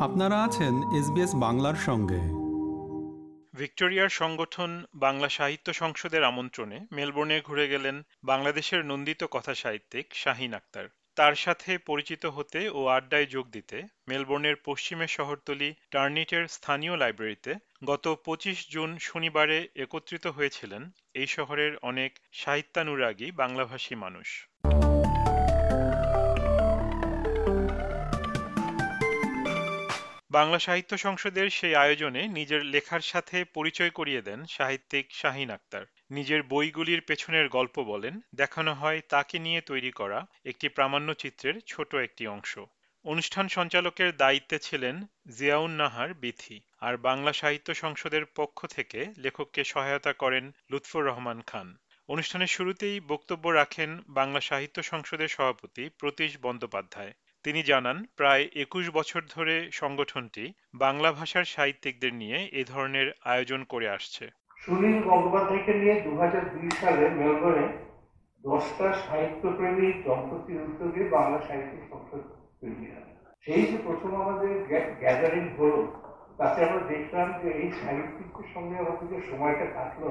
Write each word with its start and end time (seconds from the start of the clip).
আপনারা 0.00 0.44
আছেন 0.44 0.92
এসবিএস 0.92 1.34
বাংলার 1.34 1.74
সঙ্গে। 1.74 2.20
ভিক্টোরিয়ার 3.54 4.08
সংগঠন 4.08 4.84
বাংলা 4.94 5.28
সাহিত্য 5.28 5.72
সংসদের 5.72 6.24
আমন্ত্রণে 6.24 6.86
মেলবোর্নে 6.92 7.40
ঘুরে 7.40 7.68
গেলেন 7.68 8.02
বাংলাদেশের 8.24 8.84
নন্দিত 8.84 9.24
কথা 9.30 9.54
সাহিত্যিক 9.54 10.14
শাহিন 10.14 10.54
আক্তার। 10.54 10.88
তার 11.14 11.34
সাথে 11.34 11.78
পরিচিত 11.78 12.26
হতে 12.26 12.68
ও 12.68 12.86
আড্ডায় 12.86 13.26
যোগ 13.26 13.50
দিতে 13.50 13.82
মেলবোর্নের 14.08 14.56
পশ্চিমের 14.64 15.08
শহরতলি 15.08 15.74
টার্নিটের 15.90 16.48
স্থানীয় 16.48 16.96
লাইব্রেরিতে 16.96 17.54
গত 17.84 18.16
পঁচিশ 18.24 18.70
জুন 18.70 18.98
শনিবারে 18.98 19.68
একত্রিত 19.76 20.26
হয়েছিলেন 20.26 20.90
এই 21.14 21.26
শহরের 21.26 21.76
অনেক 21.82 22.18
সাহিত্যানুরাগী 22.32 23.30
বাংলাভাষী 23.30 23.94
মানুষ। 23.94 24.47
বাংলা 30.30 30.58
সাহিত্য 30.58 30.98
সংসদের 30.98 31.50
সেই 31.50 31.74
আয়োজনে 31.74 32.28
নিজের 32.28 32.64
লেখার 32.64 33.00
সাথে 33.00 33.44
পরিচয় 33.44 33.90
করিয়ে 33.90 34.22
দেন 34.22 34.44
সাহিত্যিক 34.44 35.06
শাহিন 35.12 35.50
আক্তার। 35.50 35.84
নিজের 36.10 36.42
বইগুলির 36.42 37.00
পেছনের 37.00 37.48
গল্প 37.48 37.80
বলেন, 37.82 38.20
দেখানো 38.34 38.74
হয় 38.74 39.00
তাকে 39.08 39.38
নিয়ে 39.38 39.60
তৈরি 39.60 39.90
করা 39.90 40.26
একটি 40.44 40.68
প্রামাণ্যচিত্রের 40.68 41.60
ছোট 41.66 41.94
একটি 41.94 42.26
অংশ। 42.26 42.58
অনুষ্ঠান 43.04 43.48
সঞ্চালকের 43.48 44.16
দায়িত্বে 44.16 44.58
ছিলেন 44.58 44.96
জিয়াউন 45.28 45.70
নাহার 45.70 46.14
বিথি, 46.14 46.60
আর 46.80 46.96
বাংলা 46.96 47.32
সাহিত্য 47.32 47.74
সংসদের 47.74 48.24
পক্ষ 48.36 48.66
থেকে 48.66 49.06
লেখককে 49.18 49.64
সহায়তা 49.64 50.12
করেন 50.12 50.52
লুৎফর 50.70 51.04
রহমান 51.04 51.40
খান। 51.40 51.76
অনুষ্ঠানের 52.08 52.46
শুরুতেই 52.46 53.00
বক্তব্য 53.00 53.48
রাখেন 53.48 54.00
বাংলা 54.08 54.40
সাহিত্য 54.40 54.82
সংসদের 54.82 55.28
সভাপতি 55.28 55.88
প্রতীশ 55.98 56.38
বন্দ্যোপাধ্যায়। 56.42 57.12
তিনি 57.44 57.60
জানান, 57.62 57.98
প্রায় 58.16 58.44
একুশ 58.54 58.84
বছর 58.90 59.22
ধরে 59.34 59.54
সংগঠনটি 59.72 60.44
বাংলা 60.74 61.10
ভাষার 61.12 61.44
সাহিত্যিকদের 61.44 62.12
নিয়ে 62.14 62.38
এ 62.52 62.62
ধরনের 62.64 63.12
আয়োজন 63.24 63.60
করে 63.64 63.88
আসছে। 63.88 64.24
সুনীল 64.58 64.98
গঙ্গোপাধ্যায়কে 65.02 65.72
নিয়ে 65.74 65.94
দু 66.00 66.10
সালে 66.80 67.04
মেলবোর্নে 67.10 67.66
দশটা 68.44 68.92
সাহিত্যপ্রেমী 68.92 69.92
দম্পতির 70.04 70.60
উদ্যোগে 70.62 71.02
বাংলা 71.16 71.38
সাহিত্য 71.48 71.74
সংসদ 71.90 72.22
তৈরি 72.60 72.86
হয়। 72.92 73.12
সেই 73.44 73.62
যে 73.66 73.76
প্রথম 73.86 74.10
আমাদের 74.22 74.52
গ্যাদারিং 75.00 75.44
হলো, 75.58 75.80
তাতে 76.38 76.58
আমরা 76.64 76.82
দেখলাম 76.88 77.28
যে 77.42 77.48
এই 77.62 77.70
সাহিত্যিকদের 77.80 78.48
সঙ্গে 78.54 78.76
আমাদের 78.78 79.06
যে 79.12 79.18
সময়টা 79.30 79.66
কাটলো, 79.76 80.10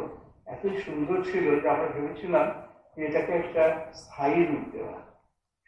এতই 0.53 0.75
সুন্দর 0.85 1.17
ছিল 1.31 1.45
যে 1.61 1.67
আমরা 1.69 1.87
ভেবেছিলাম 1.95 2.47
যে 2.93 2.99
এটাকে 3.07 3.31
একটা 3.41 3.63
স্থায়ী 3.93 4.39
রূপ 4.45 4.65
দেওয়া। 4.75 4.97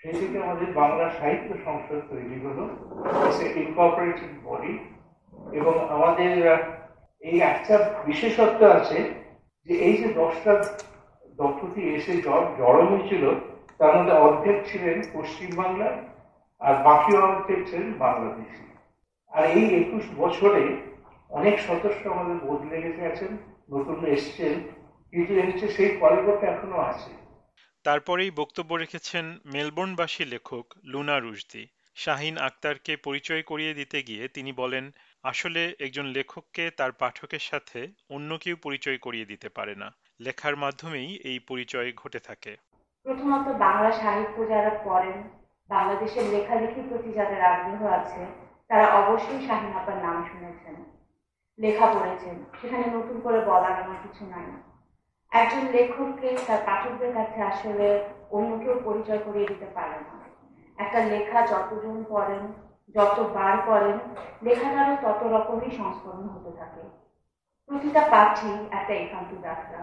সেই 0.01 0.15
থেকে 0.19 0.37
আমাদের 0.45 0.69
বাংলা 0.81 1.05
সাহিত্য 1.19 1.49
সংসদ 1.65 1.99
তৈরি 2.11 2.37
হলো। 2.45 2.63
ইনকর্পোরেটেড 3.61 4.33
বডি 4.47 4.73
এবং 5.59 5.73
আমাদের 5.95 6.33
এই 7.23 7.37
একটা 7.51 7.75
বিশেষত্ব 8.07 8.61
আছে 8.77 8.97
যে 9.67 9.73
এই 9.87 9.95
যে 10.01 10.07
দশটা 10.21 10.53
দম্পতি 11.39 11.81
এসে 11.95 12.13
জড়ো 12.59 12.83
হয়েছিল, 12.89 13.23
তার 13.79 13.91
মধ্যে 13.95 14.15
অর্ধেক 14.25 14.57
ছিলেন 14.69 14.97
পশ্চিমবাংলার 15.15 15.95
আর 16.61 16.73
বাকি 16.87 17.11
অর্ধেক 17.25 17.59
ছিলেন 17.69 17.91
বাংলাদেশি। 18.05 18.63
আর 19.31 19.43
এই 19.57 19.65
একুশ 19.81 20.05
বছরে 20.21 20.63
অনেক 21.31 21.55
সদস্য 21.67 22.01
আমাদের 22.13 22.37
বদলে 22.47 22.77
গেছেন 23.01 23.31
নতুন 23.73 23.97
এসছেন, 24.15 24.53
কিন্তু 25.13 25.31
হচ্ছে 25.47 25.67
সেই 25.75 25.89
কলেবরটা 26.01 26.45
এখনও 26.53 26.79
আছে। 26.91 27.11
তারপরেই 27.85 28.31
বক্তব্য 28.31 28.71
রেখেছেন 28.75 29.25
মেলবোর্নবাসী 29.45 30.23
লেখক 30.25 30.65
লুনা 30.83 31.19
রুশদি। 31.19 31.63
শাহিন 31.95 32.37
আক্তারকে 32.37 32.93
পরিচয় 32.97 33.41
করিয়ে 33.41 33.73
দিতে 33.73 33.97
গিয়ে 34.03 34.27
তিনি 34.27 34.51
বলেন, 34.51 34.85
আসলে 35.23 35.61
একজন 35.79 36.05
লেখককে 36.05 36.71
তার 36.71 36.91
পাঠকের 36.91 37.39
সাথে 37.39 37.79
অন্য 38.09 38.37
কেউ 38.37 38.55
পরিচয় 38.63 38.97
করিয়ে 38.97 39.25
দিতে 39.25 39.49
পারে 39.49 39.75
না। 39.75 39.87
লেখার 40.19 40.55
মাধ্যমেই 40.55 41.09
এই 41.23 41.39
পরিচয় 41.39 41.89
ঘটে 41.97 42.19
থাকে। 42.19 42.53
প্রথমত, 43.05 43.47
বাংলা 43.65 43.91
সাহিত্য 43.91 44.37
যারা 44.49 44.71
পড়েন, 44.83 45.17
বাংলাদেশের 45.69 46.25
লেখালেখির 46.29 46.85
প্রতি 46.89 47.09
যাদের 47.13 47.41
আগ্রহ 47.41 47.81
আছে, 47.99 48.21
তারা 48.67 48.85
অবশ্যই 48.91 49.41
শাহিন 49.47 49.71
আপার 49.73 49.97
নাম 49.97 50.17
শুনেছেন, 50.31 50.75
লেখা 51.59 51.87
পড়েছেন। 51.93 52.35
সেখানে 52.61 52.85
নতুন 52.97 53.17
করে 53.19 53.39
বলার 53.45 53.75
আমার 53.83 53.99
কিছু 54.03 54.23
নাই। 54.25 54.47
একজন 55.31 55.63
লেখককে 55.71 56.37
তার 56.47 56.61
পাঠকদের 56.65 57.13
কাছে 57.13 57.43
আসলে 57.43 57.87
অন্য 58.31 58.59
কেউ 58.63 58.75
পরিচয় 58.85 59.17
করিয়ে 59.17 59.47
দিতে 59.47 59.65
পারে 59.65 59.97
না। 60.07 60.15
একটা 60.77 60.99
লেখা 61.05 61.47
যতজন 61.47 62.03
পড়েন 62.09 62.43
যতবার 62.95 63.57
পড়েন, 63.67 63.97
লেখাটারও 64.43 64.95
তত 65.01 65.21
রকমই 65.33 65.71
সংস্করণ 65.77 66.27
হতে 66.27 66.51
থাকে। 66.57 66.81
প্রতিটা 67.67 68.01
পাঠই 68.09 68.55
একটা 68.71 68.93
একান্ত 68.93 69.31
যাত্রা। 69.43 69.81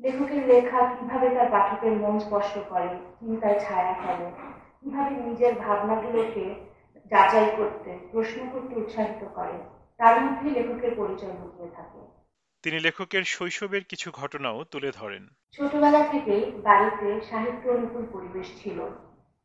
লেখকের 0.00 0.46
লেখা 0.46 0.80
কীভাবে 0.86 1.28
তার 1.30 1.48
পাঠকের 1.50 1.92
মন 1.92 2.18
স্পর্শ 2.18 2.58
করে 2.68 2.88
চিন্তায় 3.20 3.60
ছায়া 3.60 3.94
ফেলে, 3.94 4.28
কীভাবে 4.80 5.10
নিজের 5.10 5.54
ভাবনাগুলোকে 5.54 6.54
যাচাই 7.12 7.50
করতে, 7.56 7.98
প্রশ্ন 8.12 8.38
করতে 8.52 8.74
উৎসাহিত 8.80 9.22
করে, 9.34 9.56
তার 9.98 10.14
মধ্যে 10.20 10.50
লেখকের 10.50 10.92
পরিচয় 10.96 11.34
লুকিয়ে 11.40 11.70
থাকে। 11.76 12.21
তিনি 12.62 12.78
লেখকের 12.80 13.24
শৈশবের 13.24 13.84
কিছু 13.84 14.10
ঘটনাও 14.10 14.64
তুলে 14.64 14.90
ধরেন। 14.90 15.28
ছোটবেলা 15.52 16.08
থেকেই 16.10 16.52
বাড়িতে 16.62 17.20
সাহিত্য 17.30 17.70
অনুকূল 17.70 18.04
পরিবেশ 18.12 18.62
ছিল। 18.62 18.78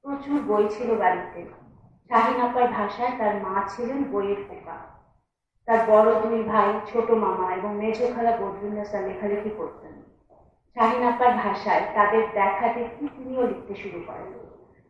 প্রচুর 0.05 0.39
বই 0.41 0.65
ছিল 0.69 0.95
বাড়িতে। 0.95 1.45
শাহিন 2.09 2.41
আপার 2.41 2.67
ভাষায় 2.67 3.13
তার 3.17 3.35
মা 3.41 3.67
ছিলেন 3.67 4.03
বইয়ের 4.03 4.41
পোকা 4.49 4.77
তার 5.67 5.79
বড় 5.87 6.09
দুই 6.21 6.43
ভাই, 6.43 6.73
ছোট 6.91 7.11
মামা 7.11 7.55
এবং 7.55 7.77
মেজ 7.77 8.15
খালা 8.15 8.37
বদরুন্নেসা 8.37 9.01
লেখালেখি 9.01 9.49
করতেন। 9.57 9.93
শাহিন 10.77 11.03
আপার 11.03 11.31
ভাষায় 11.33 11.83
তাদের 11.95 12.23
দেখা 12.33 12.67
দেখি 12.73 13.07
তিনিও 13.17 13.47
লিখতে 13.47 13.75
শুরু 13.75 13.99
করেন। 14.07 14.31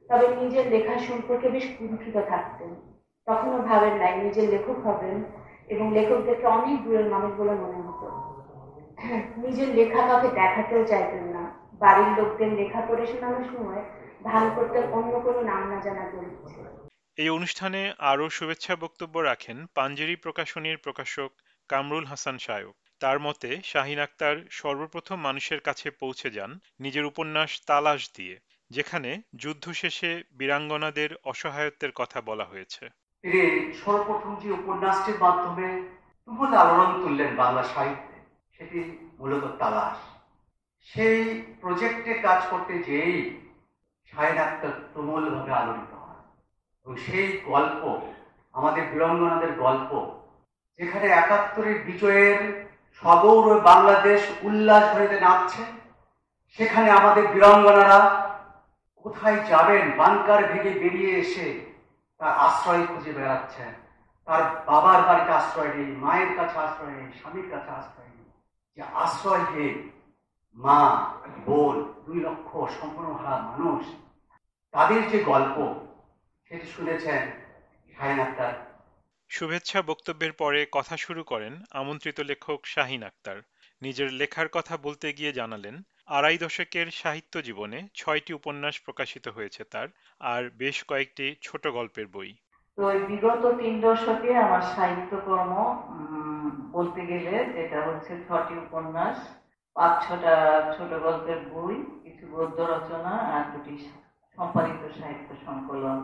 তবে 0.10 0.28
নিজের 0.36 0.68
লেখা 0.68 0.98
সম্পর্কে 0.98 1.50
বেশ 1.50 1.66
কুণ্ঠিত 1.80 2.18
থাকতেন। 2.30 2.72
তখনও 3.28 3.60
ভাবেন 3.62 3.94
নাই, 3.94 4.14
নিজের 4.18 4.50
লেখক 4.50 4.88
হবেন 4.88 5.24
এবং 5.68 5.86
লেখকদেরকে 5.94 6.48
অনেক 6.48 6.76
দূরের 6.84 7.08
মানুষ 7.10 7.32
বলে 7.40 7.54
মনে 7.64 7.80
হতো। 7.88 8.08
নিজের 9.44 9.70
লেখা 9.76 10.02
কাউকে 10.08 10.30
দেখাতেও 10.42 10.84
চাইতেন 10.86 11.26
না। 11.36 11.44
বাড়ির 11.80 12.12
লোকদের 12.18 12.52
লেখা 12.54 12.82
পড়ে 12.88 13.06
শোনানোর 13.08 13.46
সময় 13.52 13.82
ভান 14.24 14.46
করতেন 14.56 14.84
অন্য 14.92 15.14
কোনো 15.20 15.42
নাম 15.42 15.62
না 15.72 15.78
জানা 15.82 16.04
গরিব 16.12 16.36
এই 17.18 17.30
অনুষ্ঠানে 17.30 17.82
আরও 18.12 18.30
শুভেচ্ছা 18.30 18.76
বক্তব্য 18.76 19.20
রাখেন 19.20 19.66
পাঞ্জেরি 19.76 20.16
প্রকাশনীর 20.16 20.78
প্রকাশক 20.78 21.30
কামরুল 21.70 22.06
হাসান 22.06 22.38
শায়ক 22.38 22.76
তার 23.02 23.20
মতে, 23.20 23.50
শাহিন 23.64 24.00
আক্তার 24.00 24.36
সর্বপ্রথম 24.52 25.18
মানুষের 25.22 25.60
কাছে 25.60 25.88
পৌঁছে 25.92 26.30
যান 26.30 26.52
নিজের 26.80 27.06
উপন্যাস 27.06 27.62
তালাশ 27.68 28.02
দিয়ে, 28.18 28.36
যেখানে 28.72 29.22
যুদ্ধ 29.36 29.66
শেষে 29.72 30.24
বীরাঙ্গনাদের 30.38 31.10
অসহায়ত্বের 31.24 31.92
কথা 31.96 32.22
বলা 32.22 32.46
হয়েছে। 32.46 32.84
তিনি 33.24 33.42
সর্বপ্রথম 33.82 34.32
যে 34.42 34.50
উপন্যাসটির 34.60 35.18
মাধ্যমে 35.26 35.68
তুমুল 36.24 36.52
আলোড়ন 36.62 36.92
তুললেন 37.02 37.32
বাংলা 37.42 37.64
সাহিত্যে, 37.74 38.18
সেটি 38.56 38.80
মূলত 39.20 39.44
তালাশ। 39.60 39.98
সেই 40.88 41.20
প্রজেক্টে 41.62 42.14
কাজ 42.26 42.40
করতে 42.52 42.74
যেই 42.88 43.16
শাহিন 44.10 44.38
আক্তার 44.46 44.74
তুমুলভাবে 44.94 45.52
আলোড়িত 45.60 45.92
হয় 46.04 46.22
এবং 46.80 46.96
সেই 47.06 47.28
গল্প, 47.52 47.82
আমাদের 48.54 48.84
বীরঙ্গনাদের 48.92 49.52
গল্প, 49.66 49.92
যেখানে 50.80 51.08
একাত্তরের 51.12 51.78
বিজয়ের 51.88 52.40
সদৌর 53.04 53.46
বাংলাদেশ 53.70 54.22
উল্লাস 54.48 54.86
হইতে 54.96 55.18
নাচছে 55.26 55.64
সেখানে 56.60 56.90
আমাদের 57.00 57.26
বীরঙ্গনারা 57.34 58.00
কোথায় 59.06 59.40
যাবেন, 59.52 59.84
বাংকার 60.02 60.42
ভেঙে 60.52 60.74
বেরিয়ে 60.81 61.13
এসে 61.24 61.48
তার 62.19 62.31
আশ্রয় 62.38 62.88
খুঁজে 62.88 63.12
বেড়াচ্ছেন। 63.12 63.74
তার 64.28 64.44
বাবার 64.66 65.02
বাড়িতে 65.08 65.31
আশ্রয় 65.31 65.72
নেই, 65.74 65.96
মায়ের 65.96 66.31
কাছে 66.38 66.58
আশ্রয় 66.60 66.92
নেই, 66.92 67.12
স্বামীর 67.19 67.48
কাছে 67.52 67.69
আশ্রয় 67.69 68.12
নেই। 68.16 68.30
যে 68.78 68.84
আশ্রয় 69.04 69.46
হে 69.46 69.68
মা, 70.56 70.81
বোন, 71.46 71.75
দুই 72.06 72.19
লক্ষ 72.19 72.50
সম্পূর্ণ 72.80 73.10
হারা 73.14 73.38
মানুষ, 73.42 73.84
তাদের 74.74 75.10
যে 75.10 75.24
গল্প, 75.24 75.58
সেটি 76.48 76.68
শুনেছেন 76.68 77.22
শাহিন 77.98 78.20
আক্তার। 78.20 78.54
শুভেচ্ছা 79.30 79.81
বক্তব্যের 79.81 80.34
পরে 80.34 80.60
কথা 80.72 80.98
শুরু 80.98 81.24
করেন 81.24 81.54
আমন্ত্রিত 81.72 82.20
লেখক 82.20 82.60
শাহিন 82.66 83.04
আক্তার। 83.04 83.38
নিজের 83.81 84.10
লেখার 84.12 84.48
কথা 84.52 84.78
বলতে 84.78 85.13
গিয়ে 85.13 85.31
জানালেন 85.31 85.75
আড়াই 86.07 86.38
দশকের 86.45 86.88
সাহিত্য 87.01 87.33
জীবনে 87.42 87.80
ছয়টি 88.00 88.31
উপন্যাস 88.39 88.75
প্রকাশিত 88.86 89.25
হয়েছে 89.27 89.62
তার, 89.74 89.88
আর 90.21 90.42
বেশ 90.62 90.77
কয়েকটি 90.89 91.25
ছোট 91.42 91.63
গল্পের 91.77 92.07
বই। 92.15 92.31
তো 92.77 92.83
বিগত 93.09 93.44
তিন 93.59 93.74
দশকে 93.81 94.30
আমার 94.45 94.63
সাহিত্যকর্ম 94.75 95.54
বলতে 96.75 97.01
গেলে 97.06 97.33
যেটা 97.56 97.80
হচ্ছে 97.88 98.12
ছটি 98.27 98.54
উপন্যাস, 98.65 99.18
পাঁচ 99.75 99.94
ছটা 100.06 100.33
ছোট 100.75 100.92
গল্পের 101.06 101.39
বই, 101.54 101.75
কিছু 102.04 102.24
গদ্য 102.36 102.60
রচনা 102.74 103.13
আর 103.33 103.44
দুটি 103.51 103.74
সম্পাদিত 104.38 104.83
সাহিত্য 105.00 105.30
সংকলন। 105.45 106.00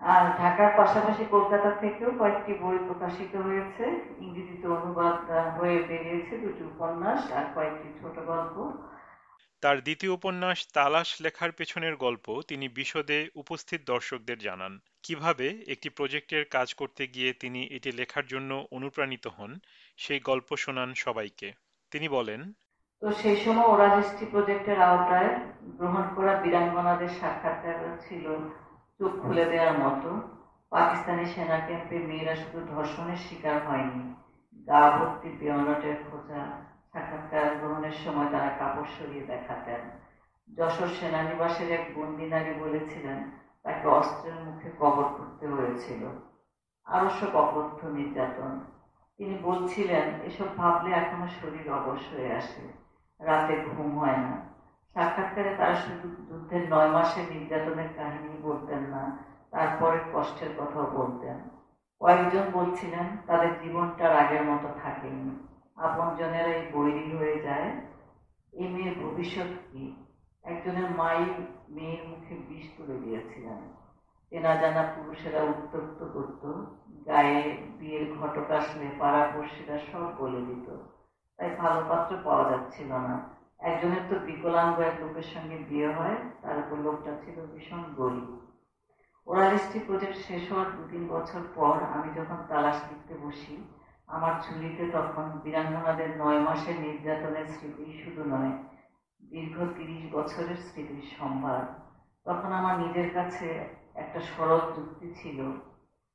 আর 0.00 0.22
ঢাকার 0.40 0.70
পাশাপাশি 0.78 1.24
কলকাতা 1.34 1.70
থেকেও 1.82 2.10
কয়েকটি 2.20 2.52
বই 2.62 2.78
প্রকাশিত 2.88 3.32
হয়েছে। 3.46 3.84
ইংরেজিতে 4.24 4.66
অনুবাদ 4.76 5.16
হয়ে 5.56 5.76
বেরিয়েছে 5.88 6.34
দুটি 6.44 6.62
উপন্যাস 6.72 7.20
আর 7.38 7.44
কয়েকটি 7.54 7.88
ছোট 8.00 8.16
গল্প। 8.32 8.56
তার 9.62 9.76
দ্বিতীয় 9.80 10.12
উপন্যাস 10.12 10.58
তালাশ 10.72 11.08
লেখার 11.20 11.52
পেছনের 11.52 11.94
গল্প 11.96 12.26
তিনি 12.48 12.66
বিশদে 12.68 13.18
উপস্থিত 13.34 13.80
দর্শকদের 13.86 14.38
জানান। 14.38 14.72
কীভাবে 15.02 15.46
একটি 15.66 15.88
প্রজেক্টের 15.88 16.44
কাজ 16.44 16.68
করতে 16.74 17.02
গিয়ে 17.06 17.30
তিনি 17.32 17.60
এটি 17.76 17.90
লেখার 17.92 18.26
জন্য 18.26 18.50
অনুপ্রাণিত 18.70 19.24
হন, 19.26 19.52
সেই 19.96 20.20
গল্প 20.20 20.48
শোনান 20.56 20.90
সবাইকে। 20.94 21.48
তিনি 21.92 22.08
বলেন, 22.08 22.40
তো 23.02 23.06
সেই 23.12 23.36
সময় 23.36 23.66
ওরালিস্টি 23.66 24.24
প্রজেক্টের 24.30 24.78
আওতায় 24.80 25.30
গ্রহণ 25.78 26.04
করা 26.16 26.32
বীরাঙ্গনাদের 26.42 27.08
সাক্ষাৎকার 27.08 27.78
ছিল 28.08 28.24
চোখ 28.98 29.12
খুলে 29.22 29.44
দেওয়ার 29.44 29.74
মতো। 29.78 30.10
পাকিস্তানি 30.72 31.24
সেনা 31.26 31.58
ক্যাম্পে 31.66 31.98
মেয়েরা 31.98 32.34
শুধু 32.36 32.60
ধর্ষণের 32.74 33.16
শিকার 33.16 33.58
হয়নি, 33.66 34.02
গা 34.68 34.82
ভর্তি 34.96 35.28
বেয়নটের 35.40 35.96
খোঁজা 36.06 36.42
সাক্ষাৎকার 36.96 37.56
গ্রহণের 37.56 37.92
সময় 37.92 38.30
তারা 38.32 38.48
কাপড় 38.48 38.84
সরিয়ে 38.98 39.26
দেখাতেন। 39.26 39.80
যশোর 40.56 40.88
সেনানিবাসের 40.88 41.72
এক 41.72 41.98
বন্দি 41.98 42.26
নারী 42.26 42.54
বলেছিলেন, 42.60 43.30
তাকে 43.62 43.88
অস্ত্রের 43.88 44.34
মুখে 44.34 44.70
কবর 44.78 45.04
করতে 45.04 45.46
হয়েছিল। 45.46 46.06
আরও 46.84 47.10
সব 47.10 47.36
অকথ্য 47.36 47.86
নির্যাতন। 47.86 48.60
তিনি 49.16 49.38
বলছিলেন, 49.42 50.20
এসব 50.22 50.56
ভাবলে 50.56 50.94
এখনও 50.94 51.28
শরীর 51.28 51.72
অবশ 51.72 52.12
হয়ে 52.12 52.36
আসে। 52.36 52.72
রাতে 53.20 53.64
ঘুম 53.76 53.98
হয় 53.98 54.16
না। 54.16 54.54
সাক্ষাৎকারে 54.94 55.54
তারা 55.54 55.74
শুধু 55.74 56.08
যুদ্ধের 56.28 56.72
নয় 56.72 56.88
মাসের 56.88 57.24
নির্যাতনের 57.30 57.88
কাহিনী 57.96 58.42
বলতেন 58.42 58.78
না 58.78 59.18
তারপরে 59.50 59.98
কষ্টের 60.12 60.48
কথাও 60.58 60.86
বলতেন। 60.86 61.38
কয়েকজন 62.00 62.42
বলছিলেন, 62.52 63.16
তাদের 63.26 63.60
জীবনটা 63.60 64.18
আগের 64.18 64.42
মতো 64.42 64.68
থাকেনি। 64.82 65.55
আপনজনেরা 65.76 66.52
এই 66.58 66.64
বৈরী 66.74 67.04
হয়ে 67.20 67.38
যায়, 67.46 67.68
এই 68.52 68.66
মেয়ের 68.72 68.94
ভবিষ্যৎ 69.04 69.50
কি? 69.68 69.84
একজনের 70.44 70.88
মাই 71.00 71.18
মেয়ের 71.76 72.02
মুখে 72.10 72.34
বিষ 72.48 72.64
তুলে 72.76 72.96
দিয়েছিলেন। 73.04 73.60
চেনা 74.32 74.52
জানা 74.60 74.82
পুরুষেরা 74.94 75.40
উত্তপ্ত 75.52 75.98
করত, 76.14 76.42
গায়ে 77.08 77.40
বিয়ের 77.78 78.04
ঘটক 78.18 78.48
আসলে 78.50 78.86
পাড়া 79.00 79.22
পড়শিরা 79.32 79.76
সব 79.90 80.06
বলে 80.20 80.40
দিত। 80.48 80.66
তাই 81.38 81.50
ভালো 81.62 81.80
পাত্র 81.90 82.10
পাওয়া 82.24 82.44
যাচ্ছিল 82.50 82.90
না। 83.06 83.14
একজনের 83.60 84.04
তো 84.10 84.14
বিকলাঙ্গ 84.26 84.76
এক 84.80 84.96
লোকের 85.02 85.28
সঙ্গে 85.34 85.56
বিয়ে 85.68 85.90
হয়, 85.96 86.16
তার 86.42 86.56
উপর 86.62 86.76
লোকটা 86.86 87.12
ছিল 87.22 87.36
ভীষণ 87.52 87.82
গরিব। 87.98 88.28
ওরালিস্টি 89.26 89.78
প্রজেক্ট 89.86 90.18
শেষ 90.28 90.42
হওয়ার 90.50 90.68
দু 90.76 90.82
তিন 90.90 91.02
বছর 91.14 91.42
পর 91.54 91.76
আমি 91.94 92.08
যখন 92.18 92.38
তালাশ 92.50 92.78
লিখতে 92.88 93.14
বসি 93.22 93.54
আমার 94.08 94.34
ঝুলিতে 94.44 94.84
তখন 94.96 95.26
বীরাঙ্গনাদের 95.42 96.10
নয় 96.22 96.40
মাসের 96.46 96.76
নির্যাতনের 96.84 97.46
স্মৃতি 97.54 97.84
শুধু 98.02 98.22
নয়, 98.32 98.52
দীর্ঘ 99.22 99.56
তিরিশ 99.76 100.02
বছরের 100.16 100.58
স্মৃতির 100.66 101.06
সম্ভার। 101.18 101.60
তখন 102.26 102.50
আমার 102.60 102.74
নিজের 102.84 103.08
কাছে 103.14 103.46
একটা 104.02 104.20
সরল 104.30 104.62
যুক্তি 104.76 105.08
ছিল। 105.20 105.38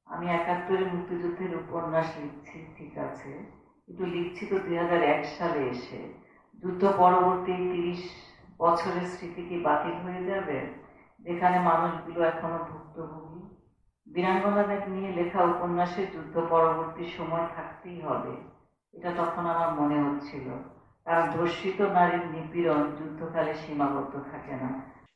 আমি 0.08 0.26
একাত্তরে 0.30 0.84
মুক্তিযুদ্ধের 0.94 1.52
উপন্যাস 1.62 2.08
লিখছি, 2.22 2.58
ঠিক 2.78 2.94
আছে, 3.08 3.32
কিন্তু 3.86 4.04
লিখছি 4.06 4.44
তো 4.52 4.56
দুই 4.66 4.78
সালে 5.38 5.62
এসে। 5.74 6.00
যুদ্ধ 6.64 6.84
পরবর্তী 6.98 7.54
তিরিশ 7.72 8.02
বছরের 8.60 9.06
স্মৃতি 9.14 9.42
কি 9.50 9.58
বাতিল 9.68 9.96
হয়ে 10.06 10.24
যাবে? 10.30 10.58
যেখানে 11.20 11.58
মানুষগুলো 11.70 12.20
এখনও 12.32 12.60
ভুক্তভোগী। 12.70 13.31
বীরাঙ্গনাদের 14.14 14.82
নিয়ে 14.90 15.12
লেখা 15.12 15.42
উপন্যাসে 15.44 16.02
যুদ্ধ 16.14 16.36
পরবর্তী 16.50 17.06
সময় 17.18 17.46
থাকতেই 17.56 18.00
হবে। 18.02 18.34
এটা 18.94 19.12
তখন 19.12 19.44
আমার 19.46 19.70
মনে 19.74 19.98
হচ্ছিল। 20.06 20.48
কারণ 21.08 21.26
ধর্ষিত 21.32 21.82
নারীর 21.82 22.26
নিপীড়ন 22.26 22.84
যুদ্ধকালে 22.96 23.54
সীমাবদ্ধ 23.54 24.14
থাকে 24.32 24.54
না। 24.54 24.70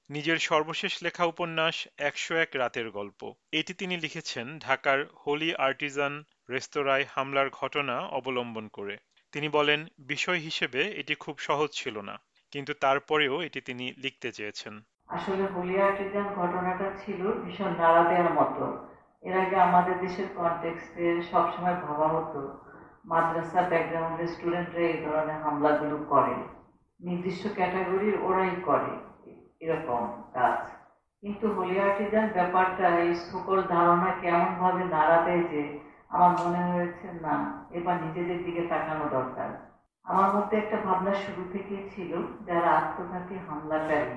নিজের 0.10 0.38
সর্বশেষ 0.38 0.94
লেখা 1.04 1.24
উপন্যাস 1.26 1.76
একশো 1.98 2.34
এক 2.36 2.52
রাতের 2.56 2.88
গল্প। 2.90 3.22
এটি 3.52 3.74
তিনি 3.74 3.96
লিখেছেন 3.98 4.60
ঢাকার 4.60 5.00
হোলি 5.28 5.50
আর্টিজান 5.56 6.14
রেস্তোরাঁয় 6.50 7.06
হামলার 7.10 7.50
ঘটনা 7.50 7.96
অবলম্বন 8.00 8.68
করে। 8.68 8.96
তিনি 9.32 9.48
বলেন, 9.50 9.80
বিষয় 10.00 10.40
হিসেবে 10.40 10.82
এটি 10.92 11.14
খুব 11.16 11.36
সহজ 11.38 11.70
ছিল 11.74 11.96
না, 12.02 12.16
কিন্তু 12.54 12.74
তারপরেও 12.74 13.36
এটি 13.42 13.60
তিনি 13.62 13.86
লিখতে 13.98 14.30
চেয়েছেন। 14.32 14.74
আসলে 15.10 15.44
হোলি 15.56 15.76
আর্টিজান 15.82 16.28
ঘটনাটা 16.40 16.88
ছিল 17.02 17.22
ভীষণ 17.44 17.72
নাড়া 17.80 18.04
দেওয়ার 18.04 18.34
মতো। 18.34 18.66
এর 19.24 19.36
আগে 19.44 19.58
আমাদের 19.68 20.00
দেশের 20.00 20.30
কনটেক্সটে 20.36 21.22
সবসময় 21.22 21.78
ভাবা 21.86 22.08
হতো, 22.08 22.42
মাদ্রাসা 23.06 23.62
ব্যাকগ্রাউন্ডের 23.62 24.28
স্টুডেন্টরা 24.28 24.82
এই 24.82 24.98
ধরনের 25.06 25.42
হামলাগুলো 25.44 25.98
করে। 26.10 26.36
নির্দিষ্ট 27.00 27.44
ক্যাটাগরির 27.56 28.16
ওরাই 28.22 28.56
করে, 28.66 28.92
এরকম 29.60 30.02
কাজ। 30.34 30.60
কিন্তু 31.24 31.46
হোলি 31.52 31.80
আর্টিজান 31.80 32.28
ব্যাপারটা, 32.34 32.88
এই 32.98 33.16
সকল 33.32 33.58
ধারণা 33.68 34.10
কেমনভাবে 34.22 34.84
নাড়া 34.86 35.18
দেয় 35.22 35.44
যে 35.52 35.62
আমার 36.10 36.32
মনে 36.42 36.62
হয়েছে 36.72 37.08
না, 37.22 37.36
এবার 37.72 37.96
নিজেদের 38.04 38.40
দিকে 38.44 38.62
তাকানো 38.62 39.06
দরকার। 39.12 39.50
আমার 40.06 40.30
মধ্যে 40.36 40.58
একটা 40.58 40.78
ভাবনা 40.86 41.14
শুরু 41.14 41.44
থেকেই 41.54 41.84
ছিল, 41.90 42.12
যারা 42.46 42.70
আত্মঘাতী 42.80 43.36
হামলাকারী 43.48 44.16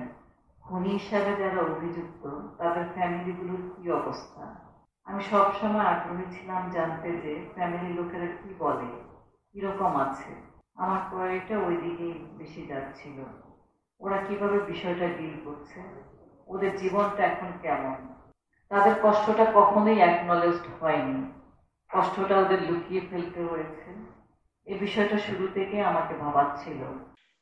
খুনি 0.69 0.89
হিসাবে 0.89 1.35
যারা 1.35 1.61
অভিযুক্ত, 1.61 2.39
তাদের 2.57 2.83
ফ্যামিলিগুলোর 2.93 3.71
কি 3.75 3.91
অবস্থা? 3.91 4.55
আমি 5.05 5.23
সবসময় 5.23 5.85
আগ্রহী 5.85 6.23
ছিলাম 6.31 6.69
জানতে 6.71 7.11
যে 7.11 7.45
ফ্যামিলি 7.53 7.93
লোকেরা 7.93 8.25
কি 8.25 8.53
বলে, 8.59 9.03
কীরকম 9.53 9.99
আছে। 9.99 10.35
আমার 10.75 10.99
কোয়ারিটা 11.09 11.59
ওই 11.59 11.77
দিকেই 11.77 12.25
বেশি 12.37 12.65
যাচ্ছিল। 12.65 13.23
ওরা 13.99 14.17
কীভাবে 14.21 14.59
বিষয়টা 14.59 15.07
ডিল 15.07 15.33
করছে? 15.45 15.81
ওদের 16.47 16.77
জীবনটা 16.77 17.23
এখন 17.25 17.47
কেমন? 17.61 18.13
তাদের 18.69 18.95
কষ্টটা 19.03 19.51
কখনোই 19.53 19.97
অ্যাকনলেজড 19.97 20.83
হয়নি। 20.83 21.31
কষ্টটা 21.93 22.37
ওদের 22.37 22.61
লুকিয়ে 22.61 23.01
ফেলতে 23.09 23.41
হয়েছে। 23.41 23.89
এই 24.65 24.77
বিষয়টা 24.79 25.17
শুরু 25.17 25.47
থেকে 25.53 25.83
আমাকে 25.83 26.13
ভাবাচ্ছিল। 26.13 26.83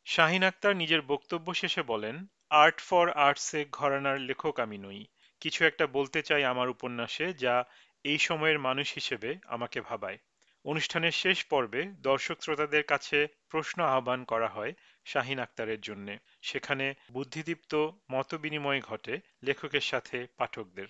শাহিন 0.06 0.44
আক্তার 0.44 0.76
নিজের 0.76 1.02
বক্তব্য 1.02 1.54
শেষে 1.54 1.82
বলেন 1.82 2.26
আর্ট 2.50 2.82
ফর 2.82 3.10
আর্টসে 3.10 3.66
ঘরানার 3.72 4.20
লেখক 4.20 4.60
আমি 4.60 4.78
নই। 4.78 5.06
কিছু 5.40 5.66
একটা 5.66 5.88
বলতে 5.88 6.22
চাই 6.22 6.44
আমার 6.44 6.70
উপন্যাসে 6.70 7.34
যা 7.34 7.66
এই 8.04 8.18
সময়ের 8.18 8.60
মানুষ 8.60 8.94
হিসেবে 8.94 9.36
আমাকে 9.48 9.82
ভাবায়। 9.82 10.18
অনুষ্ঠানের 10.66 11.12
শেষ 11.12 11.46
পর্বে 11.46 11.84
দর্শক 11.84 12.36
শ্রোতাদের 12.42 12.84
কাছে 12.84 13.28
প্রশ্ন 13.50 13.84
আহ্বান 13.84 14.24
করা 14.24 14.48
হয় 14.48 14.74
শাহিন 15.06 15.40
আক্তারের 15.40 15.82
জন্য। 15.82 16.18
সেখানে 16.42 16.94
বুদ্ধিদীপ্ত 17.12 17.76
মত 18.12 18.36
বিনিময় 18.36 18.82
ঘটে 18.82 19.20
লেখকের 19.44 19.82
সাথে 19.82 20.28
পাঠকদের। 20.38 20.88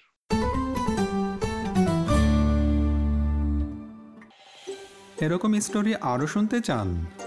এরকম 5.21 5.59
স্টোরি 5.59 5.95
আরও 5.95 6.27
শুনতে 6.27 6.61
চান? 6.61 7.05